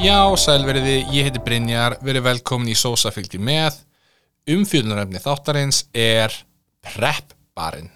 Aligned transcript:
Já, 0.00 0.32
sælveriði, 0.32 1.02
ég 1.12 1.26
heiti 1.26 1.40
Brynjar, 1.44 1.98
verið 2.00 2.22
velkomin 2.24 2.70
í 2.72 2.76
Sósa 2.78 3.10
fylgdi 3.12 3.36
með. 3.36 3.74
Umfjöldunarefni 4.48 5.20
þáttarins 5.20 5.82
er 5.92 6.32
Prepbarinn. 6.80 7.90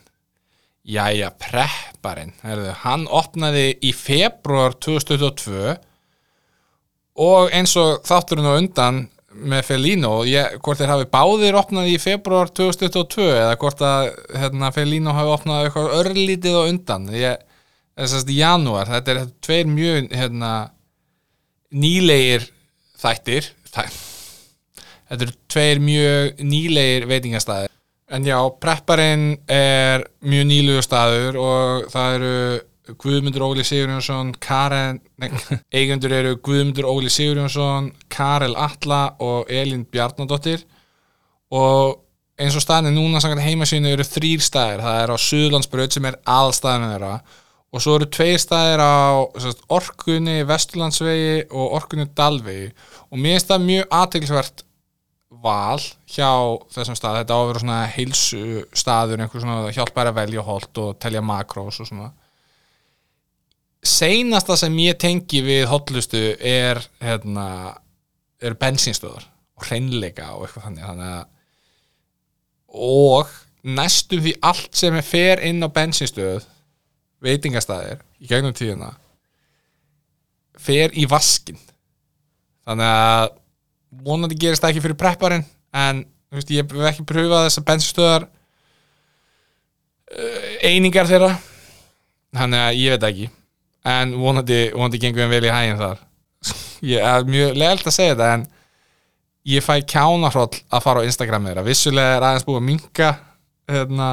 Jæja, 0.85 1.30
Prepbarinn. 1.40 2.35
Herðu, 2.45 2.75
hann 2.82 3.07
opnaði 3.09 3.71
í 3.80 3.95
februar 3.96 4.77
2022 4.85 5.79
og 7.25 7.57
eins 7.57 7.72
og 7.81 8.04
þátturinn 8.04 8.53
á 8.53 8.59
undan 8.59 9.00
með 9.32 9.64
Felino, 9.71 10.12
ég, 10.29 10.61
hvort 10.61 10.84
þeir 10.84 10.93
hafi 10.93 11.09
báðir 11.09 11.57
opnað 11.57 11.89
í 11.95 11.96
februar 12.04 12.53
2022 12.53 13.32
eða 13.32 13.57
hvort 13.64 13.81
að 13.81 14.12
hérna, 14.43 14.75
Felino 14.76 15.17
hafi 15.17 15.36
opnað 15.39 15.71
eitthvað 15.71 15.96
örlítið 16.03 16.61
á 16.61 16.68
undan. 16.68 17.11
Ég, 17.17 17.50
þess 17.96 18.21
að 18.21 18.36
í 18.36 18.40
janúar, 18.45 18.93
þetta 18.93 19.17
er 19.17 19.26
tveir 19.40 19.73
mjög 19.73 20.12
hérna, 20.12 20.54
nýlegir 21.75 22.49
þættir 23.03 23.51
Þæ... 23.75 23.82
þetta 25.11 25.27
eru 25.27 25.39
tveir 25.51 25.82
mjög 25.82 26.45
nýlegir 26.46 27.09
veitingastæðir 27.11 27.73
en 28.15 28.29
já, 28.29 28.39
prepparinn 28.61 29.27
er 29.51 30.07
mjög 30.25 30.46
nýlugur 30.51 30.87
staður 30.87 31.41
og 31.41 31.91
það 31.93 32.17
eru 32.19 32.37
Guðmundur 33.01 33.47
Óli 33.47 33.65
Sigurjónsson 33.65 34.34
Karen, 34.45 34.98
nei, 35.17 35.31
eigundur 35.79 36.12
eru 36.12 36.34
Guðmundur 36.45 36.89
Óli 36.91 37.09
Sigurjónsson 37.12 37.89
Karel 38.12 38.56
Atla 38.61 39.15
og 39.25 39.48
Elin 39.48 39.87
Bjarnadóttir. 39.89 40.67
Og 41.55 42.03
eins 42.37 42.57
og 42.59 42.65
staðin 42.65 42.97
núna 42.98 43.23
sangan 43.23 43.41
heimasínu 43.41 43.95
eru 43.95 44.05
þrýr 44.05 44.45
staðir, 44.45 44.85
það 44.85 45.01
er 45.01 45.15
á 45.15 45.25
Suðlandsbröð 45.29 45.97
sem 45.97 46.11
er 46.11 46.20
allstaðinu 46.29 46.91
þeirra 46.93 47.15
og 47.75 47.83
svo 47.83 47.97
eru 47.98 48.06
tveir 48.14 48.39
staðir 48.39 48.78
á 48.78 49.27
sagt, 49.42 49.64
orkunni 49.75 50.44
Vesturlandsvegi 50.47 51.48
og 51.50 51.75
orkunni 51.80 52.06
Dalvegi. 52.14 52.69
Og 53.11 53.19
mér 53.19 53.34
finnst 53.34 53.50
það 53.50 53.67
mjög 53.67 53.97
aðtilsvert 53.98 54.64
val 55.44 55.83
hjá 56.14 56.30
þessum 56.72 56.97
stað, 56.98 57.20
þetta 57.20 57.34
á 57.34 57.41
að 57.41 57.48
vera 57.48 57.62
svona 57.64 57.80
heilsu 57.91 58.45
staður, 58.78 59.25
einhver 59.25 59.42
svona 59.42 59.75
hjálpæri 59.75 60.12
að 60.12 60.20
velja 60.20 60.47
holt 60.47 60.80
og 60.84 60.95
telja 61.02 61.25
makrós 61.27 61.80
og 61.83 61.91
svona. 61.91 62.12
Seinasta 63.84 64.56
sem 64.56 64.78
ég 64.80 64.97
tengi 65.02 65.42
við 65.45 65.67
hotlustu 65.69 66.22
er 66.39 66.80
hérna, 67.02 67.75
er 68.41 68.56
bensinstöðar 68.61 69.27
og 69.58 69.67
hreinleika 69.67 70.30
og 70.39 70.47
eitthvað 70.47 70.70
þannig, 70.70 70.86
þannig 70.89 71.11
að 71.19 71.30
og 72.75 73.30
næstum 73.77 74.22
því 74.25 74.33
allt 74.47 74.75
sem 74.78 74.97
er 74.98 75.06
fer 75.06 75.42
inn 75.47 75.62
á 75.62 75.69
bensinstöð 75.70 76.47
veitingastæðir 77.25 78.03
í 78.20 78.28
gegnum 78.30 78.55
tíðuna 78.56 78.92
fer 80.61 80.94
í 80.97 81.06
vaskin 81.11 81.58
þannig 82.64 82.89
að 82.89 83.33
vonandi 84.05 84.39
gerist 84.39 84.62
það 84.64 84.75
ekki 84.75 84.84
fyrir 84.84 85.00
prepparinn 85.00 85.47
en 85.75 86.05
veist, 86.34 86.50
ég 86.50 86.64
hef 86.64 86.89
ekki 86.91 87.06
pröfað 87.08 87.47
þessar 87.48 87.67
bensinstöðar 87.69 88.27
uh, 90.14 90.50
einingar 90.67 91.08
þeirra. 91.11 91.33
Þannig 92.34 92.64
að 92.64 92.80
ég 92.80 92.95
veit 92.95 93.06
ekki. 93.11 93.30
En 93.95 94.17
vonandi, 94.19 94.61
vonandi 94.75 95.00
gengur 95.02 95.28
við 95.28 95.36
vel 95.36 95.48
í 95.48 95.55
hæginn 95.55 95.80
þar. 95.80 96.02
Ég 96.95 97.05
er 97.05 97.27
mjög 97.28 97.58
leilt 97.61 97.86
að 97.86 97.97
segja 97.97 98.14
þetta 98.14 98.28
en 98.34 98.42
ég 99.48 99.64
fæ 99.64 99.75
kjánahroll 99.89 100.56
að 100.72 100.83
fara 100.84 101.05
á 101.05 101.06
Instagram 101.08 101.47
þeirra. 101.48 101.64
Vissulega 101.64 102.17
er 102.17 102.25
aðeins 102.25 102.47
búið 102.48 102.58
að 102.58 102.67
minka 102.67 103.11
hérna 103.70 104.08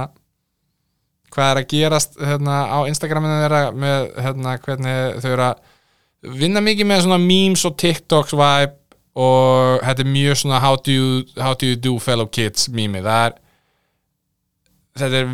hvað 1.31 1.51
er 1.51 1.59
að 1.61 1.69
gerast 1.71 2.19
hérna, 2.19 2.55
á 2.67 2.79
Instagraminu 2.89 3.41
þeirra 3.43 3.61
með 3.71 3.99
hérna, 4.25 4.57
hvernig 4.65 4.95
þau 5.23 5.31
eru 5.31 5.45
að 5.47 6.35
vinna 6.41 6.63
mikið 6.63 6.89
með 6.89 7.03
svona 7.05 7.23
memes 7.23 7.63
og 7.67 7.77
TikToks 7.81 8.33
vibe 8.37 8.75
og 9.21 9.83
þetta 9.83 10.05
er 10.05 10.11
mjög 10.11 10.35
svona 10.39 10.61
how 10.63 10.75
do 10.77 10.93
you, 10.93 11.07
how 11.41 11.53
do, 11.55 11.71
you 11.71 11.79
do 11.79 11.93
fellow 11.99 12.27
kids 12.31 12.69
mými, 12.71 13.01
þetta 13.01 15.21
er 15.21 15.27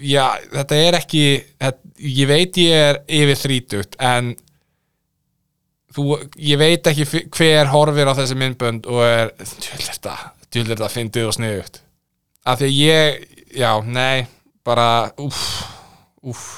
já, 0.00 0.24
þetta 0.54 0.78
er 0.86 0.98
ekki 1.00 1.24
þetta, 1.60 1.90
ég 2.00 2.30
veit 2.30 2.60
ég 2.60 2.86
er 2.86 3.02
yfir 3.20 3.42
þrítugt 3.42 3.98
en 4.00 4.32
þú, 5.94 6.06
ég 6.40 6.60
veit 6.60 6.90
ekki 6.90 7.06
hver 7.36 7.70
horfir 7.72 8.10
á 8.10 8.18
þessi 8.18 8.38
myndbönd 8.38 8.88
og 8.90 9.02
er 9.04 9.32
djúlir 10.50 10.76
þetta, 10.76 10.90
fyndið 10.90 11.28
og 11.28 11.36
sniðugt. 11.36 11.82
Af 12.48 12.60
því 12.60 12.70
ég, 12.74 13.24
já, 13.54 13.70
nei 13.84 14.26
bara 14.70 14.88
uff, 15.26 15.44
uff 16.22 16.48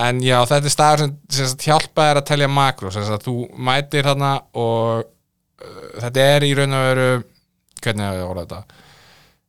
en 0.00 0.22
já 0.24 0.40
þetta 0.42 0.66
er 0.66 0.74
staður 0.74 1.04
sem, 1.04 1.12
sem 1.36 1.58
hjálpa 1.68 2.08
er 2.10 2.20
að 2.20 2.28
telja 2.32 2.50
makro 2.50 2.90
sem 2.90 3.06
að 3.06 3.28
þú 3.28 3.36
mætir 3.68 4.08
þarna 4.08 4.32
og 4.58 5.04
uh, 5.04 5.84
þetta 6.02 6.28
er 6.34 6.46
í 6.48 6.54
raun 6.58 6.74
og 6.74 6.88
veru 6.88 7.08
hvernig 7.84 8.08
hefur 8.08 8.20
ég 8.20 8.30
orðað 8.30 8.48
þetta? 8.54 8.80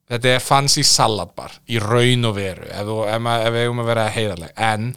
Þetta 0.05 0.33
er 0.35 0.43
fancy 0.43 0.83
saladbar 0.85 1.55
í 1.71 1.79
raun 1.81 2.29
og 2.29 2.35
veru 2.37 2.67
ef, 2.69 2.83
þú, 2.85 2.99
ef, 3.09 3.29
ef 3.39 3.55
við 3.55 3.63
hefum 3.63 3.81
að 3.81 3.89
vera 3.89 4.09
heiðarleg. 4.13 4.51
En 4.61 4.91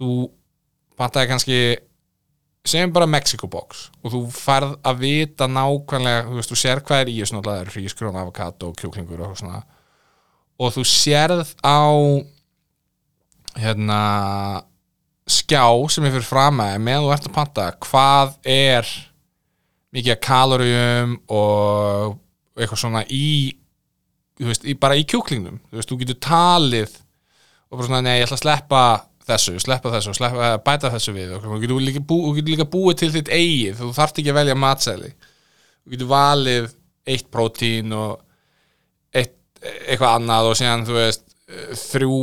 þú 0.00 0.14
pantaði 0.98 1.30
kannski 1.30 1.60
segjum 2.68 2.94
bara 2.96 3.08
Mexico 3.08 3.48
box 3.50 3.86
og 4.02 4.12
þú 4.12 4.22
farð 4.34 4.74
að 4.88 5.04
vita 5.04 5.46
nákvæmlega 5.48 6.26
þú 6.26 6.40
veist, 6.40 6.52
þú 6.52 6.58
sér 6.58 6.82
hvað 6.84 7.04
er 7.04 7.12
í 7.12 7.18
þessu 7.20 7.36
náttúrulega 7.36 7.60
það 7.60 7.68
er 7.68 7.74
hrískrón, 7.76 8.18
avokado, 8.18 8.72
kjúklingur 8.80 9.22
og 9.28 9.38
svona 9.38 9.62
og 10.58 10.74
þú 10.74 10.84
sérð 10.88 11.52
á 11.62 11.86
hérna 13.58 14.00
skjá 15.28 15.64
sem 15.92 16.06
er 16.06 16.14
fyrir 16.14 16.26
fram 16.26 16.62
að 16.64 16.78
meðan 16.82 17.04
þú 17.04 17.12
ert 17.14 17.28
að 17.28 17.36
panta 17.36 17.66
hvað 17.84 18.34
er 18.48 18.90
mikið 19.94 20.20
kaloríum 20.24 21.14
og 21.32 22.16
eitthvað 22.58 22.80
svona 22.82 23.04
í, 23.12 23.54
veist, 24.40 24.66
í 24.66 24.74
bara 24.78 24.98
í 24.98 25.04
kjúklingnum. 25.08 25.60
Þú 25.68 25.78
veist, 25.78 25.90
þú 25.90 26.00
getur 26.02 26.18
talið 26.24 26.96
og 27.68 27.78
bara 27.78 27.88
svona, 27.88 28.02
nei, 28.04 28.18
ég 28.18 28.26
ætla 28.26 28.38
að 28.38 28.44
sleppa 28.44 28.82
þessu, 29.28 29.56
sleppa 29.62 29.92
þessu, 29.92 30.14
sleppa, 30.16 30.52
bæta 30.64 30.92
þessu 30.92 31.14
við 31.16 31.34
og 31.36 31.44
þú 31.44 31.60
getur 31.62 31.82
líka, 31.84 32.02
bú, 32.04 32.20
getur 32.36 32.54
líka 32.54 32.68
búið 32.72 33.02
til 33.02 33.10
þitt 33.16 33.32
eigið, 33.32 33.76
þú 33.80 33.90
þarft 33.96 34.20
ekki 34.20 34.32
að 34.32 34.40
velja 34.40 34.58
matsæli. 34.58 35.12
Þú 35.84 35.94
getur 35.94 36.10
valið 36.12 36.70
eitt 37.08 37.28
prótín 37.32 37.94
og 37.96 38.18
eitthvað 39.62 40.14
annað 40.14 40.52
og 40.52 40.56
síðan, 40.58 40.86
þú 40.88 40.96
veist 40.98 41.24
þrjú 41.88 42.22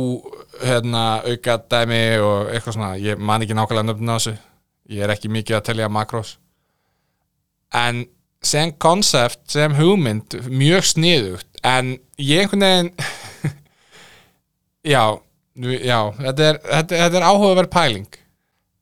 hérna, 0.62 1.04
auka 1.26 1.56
dæmi 1.66 2.02
og 2.22 2.50
eitthvað 2.54 2.76
svona 2.76 2.92
ég 3.02 3.18
man 3.18 3.42
ekki 3.42 3.56
nákvæmlega 3.58 3.88
nöfnum 3.90 4.12
á 4.14 4.16
þessu. 4.16 4.36
Ég 4.92 5.02
er 5.02 5.12
ekki 5.12 5.32
mikið 5.32 5.58
að 5.58 5.64
telja 5.70 5.88
makrós 5.90 6.36
en 7.74 8.04
sem 8.46 8.72
konsept, 8.78 9.40
sem 9.50 9.74
hugmynd 9.74 10.38
mjög 10.48 10.86
sniðugt. 10.92 11.48
En 11.66 11.96
ég 12.20 12.44
einhvern 12.44 12.62
veginn 12.62 12.90
já, 14.94 15.02
já 15.56 16.00
þetta 16.20 16.46
er, 16.50 16.60
þetta, 16.62 17.00
þetta 17.02 17.20
er 17.20 17.26
áhugaverð 17.26 17.72
pæling. 17.72 18.20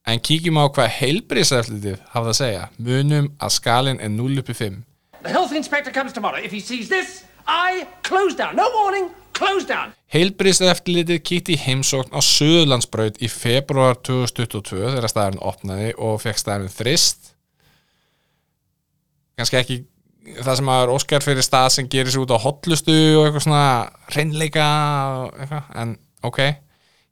En 0.04 0.20
kíkjum 0.20 0.60
á 0.60 0.68
hvað 0.68 0.90
heilbríðseflitið 0.98 2.02
hafði 2.12 2.32
að 2.34 2.40
segja. 2.42 2.64
Munum 2.76 3.30
að 3.40 3.54
skalin 3.56 4.02
er 4.04 4.12
0 4.12 4.42
uppi 4.42 4.56
5 4.58 4.82
The 5.24 5.32
health 5.32 5.54
inspector 5.56 5.90
comes 5.90 6.12
tomorrow. 6.12 6.36
If 6.36 6.52
he 6.52 6.60
sees 6.60 6.90
this, 6.90 7.24
I 7.46 7.86
close 8.06 8.36
down. 8.38 8.56
No 8.56 8.68
warning, 8.74 9.10
close 9.36 9.66
down. 9.68 9.94
Heilbríðseflitið 10.14 11.22
kíkti 11.26 11.56
í 11.56 11.60
heimsókn 11.60 12.14
á 12.14 12.20
Suðlandsbraut 12.22 13.18
í 13.22 13.30
februar 13.32 13.98
2022 14.06 14.92
þegar 14.94 15.10
staðarinn 15.10 15.42
opnaði 15.42 15.90
og 15.98 16.20
fekk 16.22 16.40
staðarinn 16.40 16.72
þrist. 16.72 17.32
Kannski 19.34 19.58
ekki 19.58 19.80
það 20.44 20.60
sem 20.60 20.70
að 20.72 20.92
Óskar 20.94 21.24
fyrir 21.24 21.44
stað 21.44 21.72
sem 21.74 21.88
gerir 21.90 22.14
sér 22.14 22.24
út 22.24 22.32
á 22.32 22.44
hotlustu 22.44 22.94
og 23.18 23.26
eitthvað 23.26 23.44
svona 23.44 23.66
reynleika 24.14 24.68
og 25.24 25.42
eitthvað, 25.42 25.66
en 25.82 25.96
ok. 26.24 26.40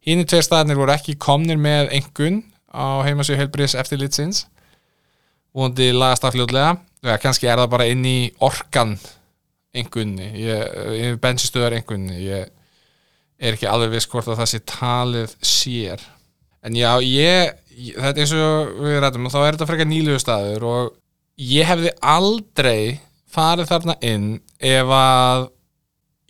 Hínni 0.03 0.27
tveir 0.27 0.47
staðarnir 0.47 0.81
voru 0.81 0.95
ekki 0.95 1.19
komnir 1.21 1.61
með 1.61 1.93
engun 1.99 2.41
á 2.73 3.05
heimasíu 3.05 3.37
heilbríðs 3.37 3.77
eftirlitsins 3.79 4.47
vondi 5.53 5.91
lagast 5.93 6.25
af 6.25 6.33
fljóðlega 6.35 6.79
ja, 7.05 7.19
kannski 7.21 7.51
er 7.51 7.61
það 7.61 7.73
bara 7.75 7.89
inn 7.93 8.07
í 8.09 8.19
orkan 8.43 8.97
engunni, 9.73 10.29
ég, 10.43 11.15
bensinstöðar 11.23 11.79
engunni, 11.79 12.19
ég 12.27 12.51
er 13.43 13.57
ekki 13.57 13.69
alveg 13.71 13.95
viss 13.97 14.11
hvort 14.11 14.29
að 14.31 14.43
það 14.43 14.51
sé 14.51 14.61
talið 14.69 15.37
sér. 15.41 16.03
En 16.63 16.77
já, 16.79 16.91
ég, 17.03 17.55
ég 17.75 17.97
þetta 17.97 18.13
er 18.13 18.25
eins 18.25 18.35
og 18.37 18.75
við 18.85 19.01
rættum 19.03 19.27
og 19.27 19.35
þá 19.35 19.41
er 19.41 19.57
þetta 19.57 19.71
frekar 19.71 19.91
nýluðu 19.91 20.21
staður 20.23 20.69
og 20.69 20.93
ég 21.41 21.67
hefði 21.67 21.95
aldrei 22.05 23.01
farið 23.33 23.71
þarna 23.71 23.97
inn 24.05 24.29
ef 24.61 24.93
að 24.95 25.49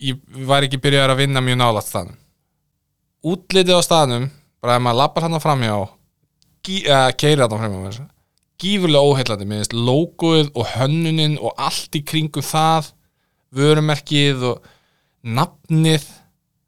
ég 0.03 0.39
var 0.47 0.65
ekki 0.65 0.81
byrjað 0.83 1.13
að 1.13 1.21
vinna 1.21 1.43
mjög 1.43 1.59
nálat 1.59 1.87
staðnum 1.87 2.17
útlitið 3.33 3.79
á 3.79 3.81
staðnum 3.83 4.29
bara 4.63 4.79
ef 4.79 4.83
maður 4.83 4.99
lappar 5.01 5.27
hann 5.27 5.37
á 5.37 5.41
framjá 5.43 5.77
keira 7.19 7.47
hann 7.47 7.55
á 7.55 7.61
framjá 7.61 8.09
gífurlega 8.63 9.03
óheillandi, 9.03 9.47
mér 9.47 9.63
finnst 9.63 9.75
logoið 9.75 10.51
og 10.55 10.67
hönnuninn 10.77 11.39
og 11.41 11.55
allt 11.59 11.97
í 11.99 12.03
kringum 12.07 12.45
það 12.45 12.93
vörumerkið 13.55 14.45
og 14.51 14.69
nafnið. 15.23 16.05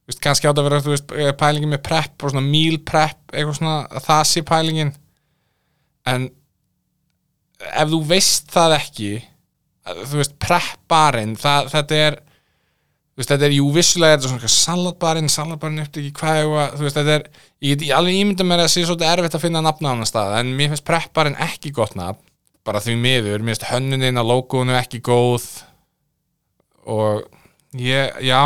Veist, 0.05 0.21
kannski 0.21 0.49
átt 0.49 0.59
að 0.61 0.67
vera 0.69 0.81
veist, 0.85 1.13
pælingin 1.39 1.71
með 1.73 1.83
prep 1.87 2.23
og 2.23 2.33
svona 2.33 2.45
meal 2.45 2.77
prep 2.85 3.33
eitthvað 3.33 3.59
svona 3.59 3.77
að 3.89 4.03
það 4.05 4.25
sé 4.31 4.43
pælingin. 4.45 4.91
En 6.05 6.27
ef 7.71 7.89
þú 7.89 8.01
veist 8.09 8.51
það 8.53 8.77
ekki 8.77 9.09
þú 9.85 10.21
veist, 10.21 10.37
prepparinn 10.41 11.35
það, 11.39 11.69
þetta 11.73 11.99
er 12.07 12.17
veist, 13.15 13.29
þetta 13.29 13.47
er, 13.47 13.55
jú, 13.55 13.67
vissulega 13.75 14.15
er 14.15 14.19
þetta 14.19 14.31
svona 14.31 14.41
eitthvað 14.41 14.55
salatbarinn, 14.55 15.31
salatbarinn 15.31 15.83
eftir 15.83 16.03
ekki 16.03 16.21
hvað 16.21 16.79
veist, 16.81 16.97
þetta 16.97 17.17
er, 17.17 17.27
ég 17.65 17.85
alveg 17.95 18.19
ímynda 18.21 18.47
mér 18.47 18.63
að 18.63 18.67
það 18.67 18.73
sé 18.73 18.85
svolítið 18.89 19.11
erfitt 19.11 19.37
að 19.37 19.45
finna 19.45 19.63
nafna 19.63 19.91
á 19.91 19.93
annar 19.93 20.09
stað, 20.09 20.33
en 20.41 20.51
mér 20.57 20.73
finnst 20.73 20.87
prepparinn 20.87 21.37
ekki 21.45 21.71
gott 21.75 21.95
nafn, 21.97 22.19
bara 22.65 22.81
því 22.81 22.97
miður. 22.99 23.45
Mér 23.45 23.55
finnst 23.55 23.69
hönnuninn 23.69 24.19
á 24.19 24.23
logoinu 24.25 24.75
ekki 24.79 25.03
góð 25.05 25.45
og 26.85 27.25
ég, 27.79 28.15
já 28.25 28.41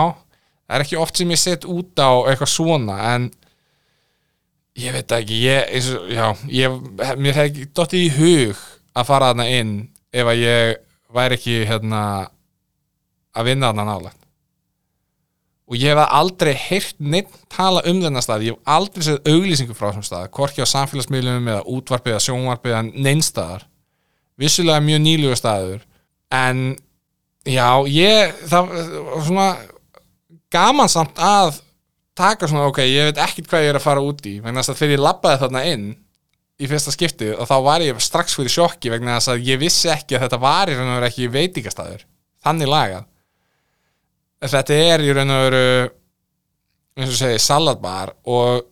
það 0.69 0.75
er 0.77 0.85
ekki 0.85 0.99
oft 1.01 1.19
sem 1.19 1.33
ég 1.33 1.41
set 1.41 1.67
út 1.69 1.99
á 2.01 2.11
eitthvað 2.29 2.51
svona, 2.53 2.97
en 3.15 3.29
ég 4.79 4.95
veit 4.95 5.15
ekki, 5.19 5.39
ég, 5.45 5.65
eins 5.75 5.89
og, 5.95 6.11
já 6.13 6.27
ég, 6.53 6.77
mér 7.19 7.39
hef 7.39 7.49
ekki 7.49 7.67
dottið 7.75 8.05
í 8.05 8.13
hug 8.17 8.63
að 8.95 9.09
fara 9.09 9.31
þarna 9.31 9.49
inn 9.57 9.73
ef 10.13 10.29
að 10.29 10.43
ég 10.43 10.79
væri 11.15 11.39
ekki, 11.39 11.57
hérna 11.69 12.03
að 13.35 13.51
vinna 13.51 13.71
þarna 13.71 13.85
nálægt. 13.89 14.15
Og 15.69 15.77
ég 15.77 15.93
hef 15.93 16.13
aldrei 16.17 16.55
heyrt 16.57 16.95
neitt 16.97 17.33
tala 17.53 17.83
um 17.85 17.99
þennan 18.01 18.25
stað, 18.25 18.47
ég 18.47 18.55
hef 18.55 18.71
aldrei 18.77 19.05
séð 19.05 19.19
auglýsingu 19.29 19.75
frá 19.77 19.91
þessum 19.91 20.07
stað, 20.07 20.29
hvorki 20.33 20.65
á 20.65 20.67
samfélagsmiðlum 20.69 21.49
eða 21.51 21.65
útvarpið 21.69 22.15
eða 22.15 22.23
sjónvarpið 22.25 22.73
eða 22.73 23.03
neinstaðar 23.05 23.67
vissulega 24.39 24.81
mjög 24.83 25.01
nýlugu 25.03 25.37
staður 25.37 25.83
en 26.33 26.63
já, 27.47 27.67
ég 27.87 28.35
það 28.49 28.71
var 28.73 29.25
svona 29.27 29.49
gaman 30.51 30.91
samt 30.91 31.19
að 31.21 31.59
taka 32.19 32.49
svona, 32.49 32.67
ok, 32.67 32.81
ég 32.83 33.09
veit 33.09 33.21
ekkert 33.23 33.49
hvað 33.51 33.65
ég 33.65 33.73
er 33.73 33.79
að 33.79 33.85
fara 33.85 34.03
út 34.03 34.25
í 34.27 34.39
vegna 34.43 34.63
þess 34.63 34.73
að 34.73 34.81
þegar 34.81 34.95
ég 34.95 35.03
labbaði 35.05 35.41
þarna 35.43 35.65
inn 35.71 35.85
í 36.59 36.67
fyrsta 36.67 36.91
skiptið 36.91 37.37
og 37.39 37.47
þá 37.47 37.55
var 37.63 37.85
ég 37.85 38.01
strax 38.03 38.35
fyrir 38.35 38.51
sjokki 38.51 38.91
vegna 38.91 39.15
þess 39.19 39.31
að 39.33 39.45
ég 39.47 39.61
vissi 39.61 39.91
ekki 39.93 40.17
að 40.17 40.25
þetta 40.25 40.41
var 40.43 40.71
í 40.71 40.75
raun 40.75 40.89
og 40.89 40.97
veru 40.97 41.07
ekki 41.07 41.29
veitingastæður 41.31 42.03
þannig 42.43 42.71
lagað. 42.71 43.05
Þetta 44.39 44.81
er 44.89 45.03
í 45.03 45.15
raun 45.15 45.33
og 45.35 45.45
veru 45.45 45.63
eins 46.99 47.13
og 47.13 47.19
segi 47.21 47.39
salatbar 47.43 48.13
og 48.27 48.67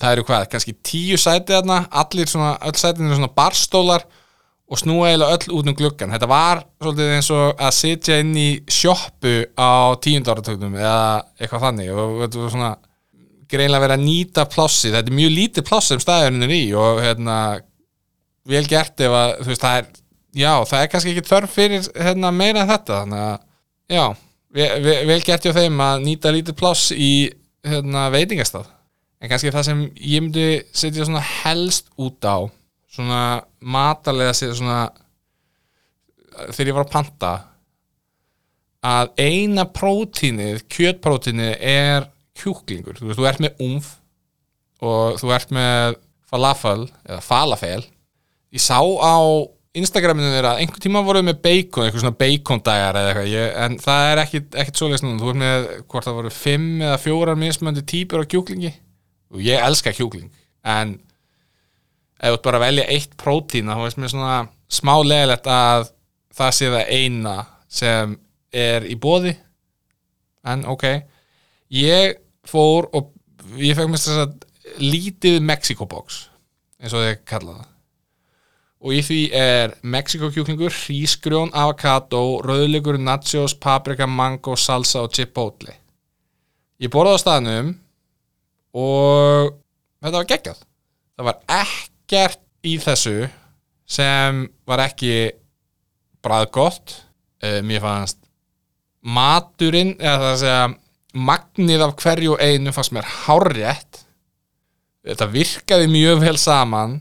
það 0.00 0.16
eru 0.16 0.26
hvað, 0.26 0.46
kannski 0.52 0.74
tíu 0.84 1.18
sæti 1.20 1.54
þarna, 1.54 1.84
allir 1.92 2.30
svona 2.30 2.54
öll 2.64 2.76
sætin 2.80 3.08
eru 3.08 3.18
svona 3.18 3.34
barstólar 3.36 4.06
og 4.64 4.80
snúa 4.80 5.10
eiginlega 5.10 5.36
öll 5.36 5.56
út 5.58 5.68
um 5.68 5.76
gluggan 5.76 6.14
þetta 6.14 6.28
var 6.30 6.62
svolítið 6.80 7.12
eins 7.18 7.28
og 7.34 7.60
að 7.60 7.74
sitja 7.76 8.16
inn 8.22 8.32
í 8.38 8.48
sjoppu 8.70 9.34
á 9.60 9.92
tíundarartögnum 10.00 10.78
eða 10.80 11.04
eitthvað 11.36 11.66
þannig. 11.66 11.90
Og 11.92 12.14
þetta 12.22 12.40
var 12.40 12.54
svona 12.54 12.70
greinlega 13.50 13.84
verið 13.84 13.98
að 13.98 14.06
nýta 14.06 14.46
plássi 14.50 14.92
þetta 14.94 15.12
er 15.12 15.18
mjög 15.20 15.34
lítið 15.34 15.68
pláss 15.68 15.92
sem 15.92 16.00
staðurinn 16.02 16.46
er 16.46 16.54
í 16.56 16.62
og 16.80 17.02
hérna 17.04 17.38
vel 18.48 18.64
gert 18.68 19.04
ef 19.04 19.18
að 19.20 19.34
þú 19.42 19.50
veist 19.52 19.64
það 19.64 19.78
er 19.80 19.90
já 20.34 20.52
það 20.70 20.80
er 20.80 20.90
kannski 20.92 21.14
ekki 21.14 21.28
þörf 21.28 21.54
fyrir 21.54 21.88
hérna, 22.06 22.32
meira 22.34 22.64
en 22.64 22.72
þetta. 22.72 23.00
Þannig 23.04 23.24
að 23.28 23.94
já 23.94 24.04
vel, 24.54 24.68
vel, 25.12 25.20
gert 25.28 25.44
hjá 25.44 25.56
þeim 25.60 25.84
að 25.84 26.04
nýta 26.08 26.34
lítið 26.34 26.58
pláss 26.58 26.88
í 26.96 27.12
hérna, 27.64 28.08
veitingastað. 28.14 28.72
En 29.20 29.30
kannski 29.30 29.52
það 29.52 29.68
sem 29.68 29.86
ég 30.00 30.24
myndi 30.24 30.48
setja 30.72 31.04
svona 31.04 31.24
helst 31.24 31.92
út 32.00 32.24
á 32.24 32.48
svona 32.94 33.24
matalega 33.60 34.34
svona 34.38 34.84
þegar 36.52 36.70
ég 36.70 36.76
var 36.76 36.86
að 36.86 36.94
panta 36.94 37.32
að 38.84 39.12
eina 39.20 39.64
prótínið, 39.72 40.64
kjötprótínið 40.72 41.54
er 41.56 42.08
kjúklingur, 42.36 42.98
þú 42.98 43.08
veist, 43.08 43.20
þú 43.20 43.28
ert 43.30 43.42
með 43.44 43.62
umf 43.64 43.90
og 44.84 45.20
þú 45.20 45.32
ert 45.32 45.54
með 45.54 45.98
falafel 46.28 46.80
eða 47.06 47.20
falafel. 47.24 47.84
Ég 48.54 48.62
sá 48.62 48.78
á 48.82 49.16
Instagraminu 49.74 50.30
þeirra 50.30 50.52
einhvern 50.60 50.82
tíma 50.84 51.02
voruð 51.02 51.24
með 51.26 51.40
bacon, 51.42 51.86
eitthvað 51.86 52.04
svona 52.04 52.18
bacon 52.18 52.60
dagar 52.66 52.98
eða 52.98 53.10
eitthvað, 53.10 53.30
ég, 53.32 53.48
en 53.64 53.78
það 53.82 54.10
er 54.10 54.20
ekkit, 54.22 54.50
ekkit 54.62 54.80
svoleiðis 54.80 55.04
núna, 55.06 55.20
þú 55.22 55.32
ert 55.32 55.40
með 55.40 55.66
hvort 55.80 56.06
það 56.06 56.18
voru 56.20 56.34
fimm 56.34 56.84
eða 56.84 57.00
fjórar 57.02 57.40
mismöndi 57.40 57.82
típur 57.90 58.22
á 58.22 58.30
kjúklingi. 58.30 58.70
Og 59.34 59.42
ég 59.42 59.64
elska 59.64 59.94
kjúkling. 59.96 60.28
En 60.62 60.98
ef 62.24 62.36
þú 62.36 62.42
bara 62.46 62.62
velja 62.62 62.86
eitt 62.92 63.16
prótín 63.20 63.68
þá 63.68 63.82
veist 63.82 64.00
mér 64.00 64.12
svona 64.12 64.36
smá 64.72 64.94
leðilegt 65.04 65.48
að 65.50 65.90
það 66.34 66.54
sé 66.56 66.70
það 66.72 66.94
eina 66.96 67.34
sem 67.70 68.16
er 68.54 68.86
í 68.88 68.96
bóði 69.00 69.34
en 70.44 70.64
ok. 70.70 70.86
Ég 71.74 72.18
fór 72.46 72.88
og 72.94 73.12
ég 73.60 73.76
fekk 73.76 73.90
mér 73.90 74.02
þess 74.02 74.24
að 74.24 74.34
lítið 74.82 75.38
Mexico 75.44 75.86
box 75.88 76.26
eins 76.80 76.94
og 76.94 77.04
þið 77.04 77.22
kalla 77.28 77.56
það. 77.58 77.70
Og 78.84 78.92
í 78.92 79.00
því 79.00 79.20
er 79.38 79.72
Mexico 79.80 80.28
kjúklingur, 80.28 80.74
hrísgrjón, 80.76 81.54
avocado 81.56 82.42
rauðleikur, 82.44 82.98
nachos, 83.00 83.54
paprika, 83.56 84.04
mango 84.04 84.58
salsa 84.60 85.06
og 85.06 85.14
chipotle. 85.16 85.72
Ég 86.82 86.92
borðaði 86.92 87.16
á 87.16 87.22
staðnum 87.22 87.72
og 88.76 89.54
þetta 90.04 90.18
var 90.18 90.30
geggjað. 90.34 90.62
Það 91.14 91.30
var 91.30 91.40
ekkert 92.04 92.40
í 92.64 92.76
þessu 92.80 93.24
sem 93.88 94.44
var 94.68 94.82
ekki 94.86 95.32
bræðgott 96.24 96.94
uh, 97.44 97.60
mér 97.64 97.82
fannst 97.84 98.20
maturinn 99.04 99.94
eða 99.98 100.16
það 100.20 100.30
að 100.30 100.40
segja 100.42 100.64
magnið 101.14 101.84
af 101.84 101.94
hverju 102.00 102.36
einu 102.40 102.72
fannst 102.74 102.94
mér 102.96 103.08
hárrétt. 103.24 104.00
Þetta 105.04 105.28
virkaði 105.32 105.90
mjög 105.92 106.22
vel 106.24 106.36
saman 106.40 106.98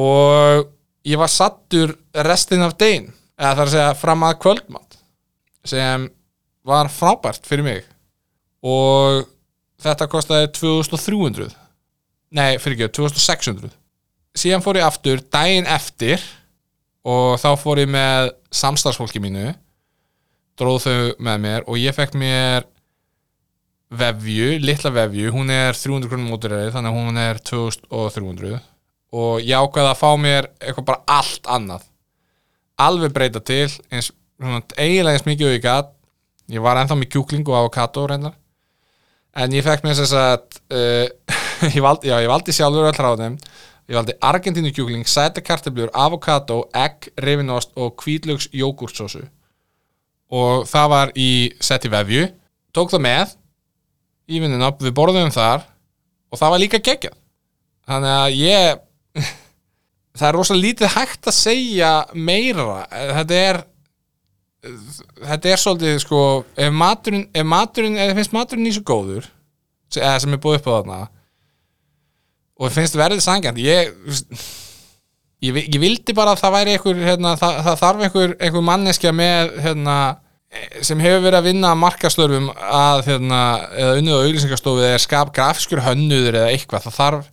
og 0.00 0.70
ég 1.04 1.20
var 1.20 1.32
sattur 1.32 1.92
restin 2.24 2.64
af 2.64 2.78
degin 2.80 3.10
eða 3.36 3.52
það 3.52 3.60
er 3.60 3.66
að 3.66 3.74
segja 3.74 3.98
fram 4.00 4.24
að 4.24 4.38
kvöldmatt 4.44 4.98
sem 5.68 6.08
var 6.64 6.88
frábært 6.92 7.44
fyrir 7.48 7.66
mig. 7.66 7.84
Og 8.64 9.26
þetta 9.80 10.08
kostaði 10.08 10.48
2300 10.56 11.52
nei, 12.36 12.58
fyrir 12.62 12.76
ekki, 12.76 12.92
2600 13.00 13.72
síðan 14.36 14.62
fór 14.64 14.78
ég 14.78 14.86
aftur 14.86 15.22
daginn 15.32 15.68
eftir 15.70 16.22
og 17.06 17.38
þá 17.40 17.50
fór 17.58 17.82
ég 17.82 17.90
með 17.90 18.32
samstarfsfólki 18.54 19.22
mínu 19.22 19.50
dróð 20.60 20.84
þau 20.84 20.98
með 21.24 21.42
mér 21.46 21.66
og 21.66 21.80
ég 21.80 21.96
fekk 21.96 22.16
mér 22.20 22.66
vefju, 23.90 24.58
litla 24.62 24.90
vefju. 24.94 25.30
Hún 25.34 25.50
er 25.50 25.74
300 25.74 26.10
krónum 26.10 26.30
móturreið 26.30 26.74
þannig 26.76 26.92
að 26.92 26.98
hún 26.98 27.20
er 27.20 27.40
2300 27.50 28.60
og 29.10 29.40
ég 29.42 29.58
ákveði 29.58 29.90
að 29.90 29.98
fá 29.98 30.10
mér 30.20 30.50
eitthvað 30.60 30.90
bara 30.92 31.18
allt 31.18 31.48
annað. 31.50 31.86
Alveg 32.80 33.14
breyta 33.16 33.42
til 33.42 33.66
eins, 33.90 34.12
svona, 34.38 34.62
eiginlega 34.76 35.18
eins 35.18 35.26
mikið 35.26 35.48
og 35.48 35.56
ég 35.56 35.64
gat. 35.64 35.90
Ég 36.50 36.62
var 36.62 36.78
ennþá 36.78 36.98
með 36.98 37.10
kjúkling 37.14 37.48
og 37.50 37.58
avokado 37.58 38.06
reyndar. 38.06 38.36
En 39.34 39.52
ég 39.54 39.66
fekk 39.66 39.84
mér 39.86 39.98
þess 39.98 40.14
að 40.18 40.60
uh, 40.74 41.39
ég, 41.76 41.82
valdi, 41.84 42.10
já, 42.10 42.16
ég 42.22 42.30
valdi 42.30 42.54
sjálfur 42.56 42.88
öll 42.90 42.96
ráðum 42.98 43.36
ég 43.90 43.98
valdi 43.98 44.14
argentínu 44.22 44.70
kjúkling, 44.70 45.06
sæta 45.08 45.42
kartablur 45.42 45.90
avokado, 45.92 46.62
egg, 46.76 47.10
rifinost 47.18 47.72
og 47.74 47.96
kvítlögs 47.98 48.46
jógurtsósu 48.54 49.24
og 50.30 50.68
það 50.70 50.90
var 50.92 51.10
í 51.18 51.30
seti 51.58 51.90
vefju. 51.90 52.28
Tók 52.70 52.92
það 52.92 53.02
með 53.02 53.32
í 54.30 54.38
vinnina, 54.38 54.70
við 54.78 54.94
borðum 54.94 55.32
þar 55.34 55.64
og 56.30 56.38
það 56.38 56.52
var 56.54 56.62
líka 56.62 56.78
geggjað. 56.78 57.16
Þannig 57.90 58.14
að 58.14 58.36
ég 58.38 58.78
það 60.20 60.28
er 60.28 60.38
rosalega 60.38 60.66
lítið 60.68 60.94
hægt 60.94 61.32
að 61.32 61.38
segja 61.40 61.92
meira. 62.14 62.84
Þetta 63.18 63.42
er 63.48 63.62
þetta 64.60 65.50
er 65.50 65.60
svolítið 65.60 66.02
sko 66.04 66.20
ef 66.54 66.74
maturinn, 66.76 67.26
ef 67.32 67.46
maturinn 67.48 67.96
ef 67.96 68.10
þið 68.10 68.18
finnst 68.20 68.36
maturinn 68.36 68.68
í 68.68 68.74
svo 68.76 68.84
góður 68.86 69.30
eða 69.96 70.18
sem 70.22 70.36
er 70.36 70.42
búið 70.42 70.60
upp 70.60 70.68
á 70.68 70.72
þarna 70.76 70.98
og 72.60 72.74
finnst 72.74 72.98
verðið 72.98 73.24
sangjant 73.24 73.60
ég, 73.62 73.92
ég 75.40 75.60
ég 75.64 75.80
vildi 75.80 76.14
bara 76.16 76.34
að 76.34 76.42
það 76.42 76.56
væri 76.58 76.74
einhver 76.76 77.04
hérna, 77.06 77.34
það, 77.40 77.60
það 77.66 77.78
þarf 77.82 78.06
einhver, 78.06 78.34
einhver 78.38 78.66
manneskja 78.68 79.12
með 79.16 79.54
hérna, 79.64 79.96
sem 80.84 81.00
hefur 81.00 81.24
verið 81.24 81.38
að 81.40 81.48
vinna 81.48 81.74
markaslörfum 81.78 82.48
að 82.58 83.04
hérna, 83.08 83.42
eða 83.72 83.98
unnið 84.00 84.16
á 84.18 84.22
auglýsingarstofu 84.24 84.88
eða 84.88 85.04
skap 85.04 85.30
grafiskur 85.36 85.84
hönnuður 85.86 86.40
eða 86.42 86.50
eitthvað. 86.54 86.88
Það 86.88 86.98
þarf 86.98 87.28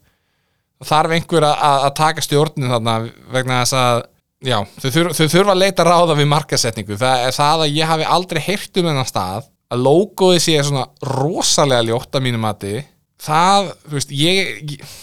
þarf 0.85 1.15
einhver 1.15 1.47
að, 1.47 1.65
að 1.87 1.93
taka 1.97 2.23
stjórnin 2.23 2.69
þarna 2.69 2.95
vegna 3.33 3.61
þess 3.63 3.77
að 3.81 4.01
já, 4.45 4.57
þau, 4.77 4.89
þurf, 4.93 5.15
þau 5.17 5.31
þurfa 5.33 5.55
að 5.55 5.61
leita 5.63 5.85
ráða 5.87 6.17
við 6.19 6.29
markasetningu 6.29 6.97
það 7.01 7.23
er 7.25 7.37
það 7.37 7.63
að 7.65 7.77
ég 7.79 7.91
hafi 7.91 8.09
aldrei 8.17 8.41
heyrt 8.45 8.77
um 8.77 8.89
þennan 8.91 9.09
stað 9.09 9.47
að 9.73 9.83
logoði 9.83 10.43
sé 10.43 10.55
svona 10.63 10.85
rosalega 11.17 11.87
ljótt 11.89 12.15
að 12.15 12.23
mínu 12.27 12.39
mati. 12.39 12.75
Það, 13.19 13.71
þú 13.87 13.97
veist, 13.97 14.13
ég 14.15 14.51
ég, 14.71 14.93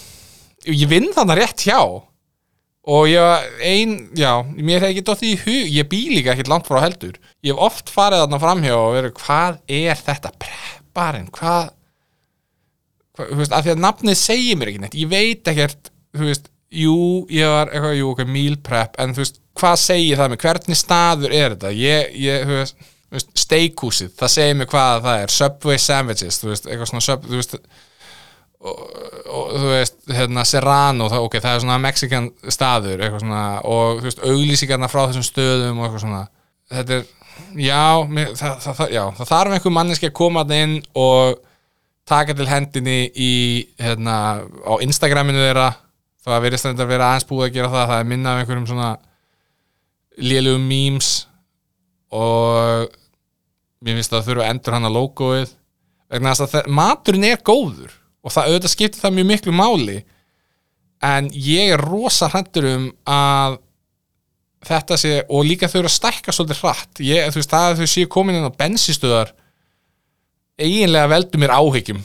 ég 0.70 0.88
vinn 0.90 1.12
þannig 1.14 1.40
rétt 1.40 1.64
hjá. 1.66 1.80
Og 2.84 3.06
ég 3.08 3.46
ein, 3.64 3.94
já, 4.12 4.42
mér 4.44 4.82
hef 4.82 4.90
ekki 4.90 5.04
dótt 5.08 5.22
í 5.24 5.30
hug 5.40 5.70
ég 5.72 5.86
bý 5.88 6.02
líka 6.12 6.34
ekkert 6.34 6.50
langt 6.52 6.68
frá 6.68 6.82
heldur. 6.84 7.16
Ég 7.44 7.54
hef 7.54 7.62
oft 7.64 7.92
farið 7.92 8.26
þarna 8.26 8.40
framhjá 8.42 8.74
og 8.76 8.96
verið 8.98 9.14
hvað 9.22 9.62
er 9.72 10.02
þetta 10.04 10.32
prepparinn, 10.42 11.30
hvað 11.32 11.70
hva, 13.14 13.28
þú 13.30 13.38
veist, 13.40 13.54
af 13.54 13.64
því 13.64 13.72
að 13.74 13.84
nafnið 13.84 14.18
segir 14.20 14.58
mér 14.60 14.72
ekki 14.72 14.82
neitt. 14.82 14.98
Ég 15.00 15.10
veit 15.12 15.50
ekkert, 15.52 15.90
þú 16.16 16.28
veist 16.28 16.50
jú, 16.74 16.96
ég 17.32 17.52
var 17.54 17.70
eitthvað, 17.70 17.96
jú, 18.00 18.10
ok, 18.12 18.24
meal 18.34 18.58
prep 18.66 18.98
en 19.00 19.14
þú 19.14 19.22
veist, 19.22 19.40
hvað 19.60 19.76
segir 19.84 20.20
það 20.20 20.32
með, 20.32 20.42
hvernig 20.44 20.80
staður 20.80 21.36
er 21.38 21.54
þetta, 21.54 21.72
ég, 21.78 22.16
ég, 22.24 22.44
þú 22.48 22.60
veist 23.14 23.38
steakhúsið, 23.38 24.12
það 24.18 24.32
segir 24.34 24.56
mig 24.58 24.70
hvað 24.72 25.04
það 25.04 25.24
er. 25.24 25.34
Subway 25.34 25.80
sandwiches, 25.82 26.40
þú 26.42 26.50
veist, 26.50 26.68
eitthvað 26.68 26.90
svona 26.90 27.04
sub, 27.06 27.28
þú 27.28 27.38
veist 27.38 27.58
og, 28.64 28.84
og 29.28 29.50
þú 29.58 29.70
veist, 29.70 29.96
hérna, 30.08 30.44
Serrano 30.48 31.08
það, 31.12 31.26
ok, 31.26 31.36
það 31.42 31.56
er 31.56 31.62
svona 31.64 31.80
Mexican 31.82 32.28
staður 32.52 33.04
svona, 33.18 33.42
og 33.68 34.00
þú 34.00 34.08
veist, 34.08 34.22
auglýsingarna 34.24 34.90
frá 34.92 35.02
þessum 35.02 35.26
stöðum 35.26 35.80
og 35.80 35.86
eitthvað 35.86 36.04
svona. 36.06 36.22
Þetta 36.72 36.96
er, 36.96 37.08
já, 37.60 37.82
mér, 38.08 38.30
það, 38.40 38.54
það, 38.64 38.84
já 38.94 39.02
það 39.18 39.32
þarf 39.32 39.56
einhver 39.56 39.74
manneski 39.78 40.08
að 40.08 40.16
koma 40.20 40.44
þarna 40.44 40.60
inn 40.68 40.76
og 41.04 41.42
taka 42.08 42.36
til 42.36 42.48
hendinni 42.48 42.98
í, 43.12 43.32
hérna, 43.80 44.18
á 44.44 44.72
Instagraminu 44.84 45.42
þeirra, 45.44 45.70
það 46.24 46.46
verðist 46.46 46.70
að 46.70 46.86
vera 46.88 47.10
aðeins 47.10 47.28
búið 47.28 47.48
að 47.48 47.58
gera 47.58 47.72
það, 47.74 47.90
það 47.90 48.00
er 48.00 48.08
minna 48.12 48.32
af 48.32 48.42
einhverjum 48.42 48.68
svona 48.70 48.92
lélugum 50.24 50.64
memes 50.70 51.10
og 52.14 52.88
mér 53.84 53.98
finnst 53.98 54.14
að 54.14 54.22
það 54.22 54.30
þurfa 54.30 54.46
að 54.46 54.54
endur 54.54 54.76
hann 54.76 54.88
að 54.88 54.96
logoið. 54.96 55.52
Vegna 56.14 56.32
að 56.38 56.68
maturinn 56.70 57.26
er 57.26 57.40
góður 57.44 57.92
og 58.24 58.32
það 58.32 58.50
auðvitað 58.50 58.72
skiptir 58.72 59.02
það 59.02 59.16
mjög 59.18 59.30
miklu 59.30 59.54
máli. 59.54 59.98
En 61.04 61.28
ég 61.36 61.74
er 61.74 61.84
rosa 61.84 62.30
hrættur 62.32 62.66
um 62.70 62.88
að 63.04 63.58
þetta 64.64 64.96
sé, 64.96 65.14
og 65.28 65.44
líka 65.44 65.68
þau 65.68 65.82
eru 65.82 65.90
að 65.90 65.96
stækka 65.98 66.32
svolítið 66.32 66.60
hratt, 66.62 67.00
ég, 67.04 67.28
þú 67.28 67.40
veist, 67.40 67.52
það 67.52 67.66
að 67.68 67.80
þau 67.82 67.92
séu 67.92 68.10
komin 68.10 68.38
inn 68.38 68.48
á 68.48 68.58
bensistöðar 68.58 69.34
eiginlega 70.60 71.10
veldur 71.10 71.42
mér 71.42 71.54
áhyggjum. 71.58 72.00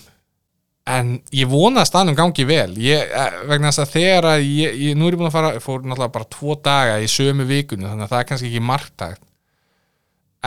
En 0.90 1.12
ég 1.36 1.50
vona 1.50 1.84
að 1.84 1.90
staðnum 1.92 2.18
gangi 2.18 2.46
vel. 2.50 2.72
Ég, 2.82 3.12
eh, 3.14 3.36
vegna 3.50 3.70
þess 3.70 3.84
að 3.84 3.92
þegar 3.94 4.28
að 4.32 4.46
ég, 4.48 4.80
ég, 4.88 4.98
nú 4.98 5.06
er 5.06 5.14
ég 5.14 5.22
búin 5.22 5.30
að 5.30 5.36
fara, 5.36 5.52
ég 5.56 5.64
fór 5.64 5.84
náttúrulega 5.84 6.16
bara 6.16 6.30
tvo 6.34 6.56
daga 6.66 6.96
í 7.04 7.10
sömu 7.12 7.46
vikunni, 7.46 7.86
þannig 7.86 8.08
að 8.08 8.14
það 8.14 8.24
er 8.24 8.30
kannski 8.32 8.50
ekki 8.50 8.66
marktækt. 8.66 9.24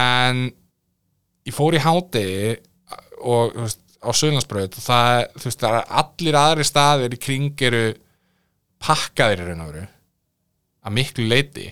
En 0.02 0.42
ég 1.46 1.54
fór 1.54 1.76
í 1.78 1.82
hádegi 1.84 2.56
og 3.22 3.54
veist, 3.60 3.80
á 4.02 4.10
Söðlandsbröð 4.10 4.78
og 4.78 4.84
það, 4.84 5.18
þú 5.38 5.48
veist, 5.48 5.62
það 5.62 5.76
er 5.78 5.92
allir 6.02 6.38
aðri 6.40 6.66
staðir 6.66 7.14
í 7.16 7.20
kring 7.22 7.66
eru 7.68 7.84
pakkaðir 8.82 9.44
í 9.44 9.46
raun 9.48 9.64
og 9.64 9.70
veru 9.72 9.84
að 10.82 10.96
miklu 10.98 11.28
leiti 11.30 11.68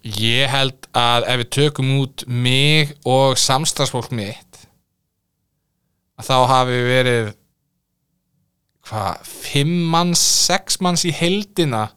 ég 0.00 0.50
held 0.50 0.88
að 0.96 1.28
ef 1.28 1.42
við 1.42 1.50
tökum 1.56 1.92
út 2.00 2.24
mig 2.26 2.94
og 3.08 3.38
samstagsfólk 3.38 4.10
mitt 4.16 4.64
að 6.20 6.28
þá 6.30 6.36
hafi 6.50 6.82
verið 6.88 7.30
hvað, 8.90 9.24
fimm 9.24 9.74
manns, 9.92 10.22
sex 10.22 10.80
manns 10.82 11.06
í 11.06 11.14
heldina 11.14 11.90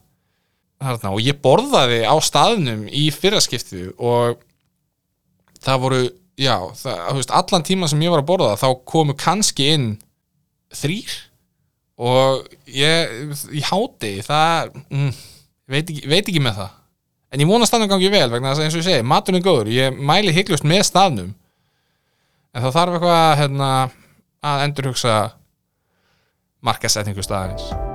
og 0.84 1.20
ég 1.24 1.38
borðaði 1.40 2.02
á 2.04 2.14
staðnum 2.20 2.84
í 2.92 3.08
fyrraskiptið 3.14 3.94
og 3.96 4.42
það 5.64 5.80
voru, 5.80 6.02
já, 6.40 6.56
það, 6.78 6.98
þú 7.08 7.20
veist, 7.20 7.34
allan 7.40 7.66
tíma 7.66 7.90
sem 7.90 8.02
ég 8.04 8.14
var 8.14 8.24
að 8.24 8.30
borða 8.30 8.56
þá 8.60 8.68
komu 8.88 9.16
kannski 9.18 9.68
inn 9.74 9.88
þrýr 10.74 11.14
og 12.04 12.48
ég, 12.74 13.14
í 13.54 13.62
háti 13.68 14.16
það, 14.26 14.74
mm, 14.88 15.12
veit, 15.70 15.86
ekki, 15.86 16.02
veit 16.10 16.24
ekki 16.26 16.42
með 16.42 16.60
það. 16.62 16.74
En 17.34 17.42
ég 17.42 17.50
vona 17.50 17.66
staðnum 17.66 17.90
gangi 17.90 18.10
vel 18.12 18.28
vegna 18.30 18.52
þess 18.52 18.62
að 18.62 18.66
eins 18.68 18.76
og 18.76 18.82
ég 18.82 18.88
segi, 18.88 19.06
maturinn 19.10 19.40
er 19.40 19.46
góður. 19.46 19.72
Ég 19.74 19.96
mæli 20.10 20.34
hygglust 20.34 20.66
með 20.66 20.84
staðnum. 20.90 21.32
En 22.54 22.62
þá 22.62 22.70
þarf 22.76 22.98
eitthvað 22.98 23.24
hérna, 23.42 23.72
að 24.44 24.68
endurhugsa 24.68 25.16
markasetningu 26.64 27.24
staðarins 27.26 27.93